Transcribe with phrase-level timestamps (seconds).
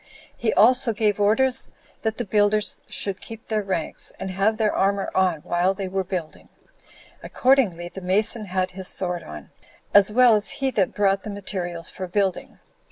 [0.35, 1.67] He also gave orders
[2.01, 6.03] that the builders should keep their ranks, and have their armor on while they were
[6.03, 6.49] building.
[7.21, 9.51] Accordingly, the mason had his sword on,
[9.93, 12.57] as well as he that brought the materials for building.